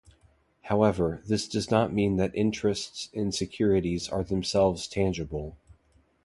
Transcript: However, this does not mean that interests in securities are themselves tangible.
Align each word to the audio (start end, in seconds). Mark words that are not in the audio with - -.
However, 0.63 1.21
this 1.27 1.47
does 1.47 1.69
not 1.69 1.93
mean 1.93 2.15
that 2.17 2.33
interests 2.33 3.11
in 3.13 3.31
securities 3.31 4.09
are 4.09 4.23
themselves 4.23 4.87
tangible. 4.87 5.57